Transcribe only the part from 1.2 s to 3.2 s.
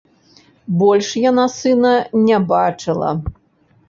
яна сына не бачыла.